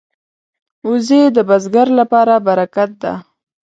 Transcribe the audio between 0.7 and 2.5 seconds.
وزې د بزګر لپاره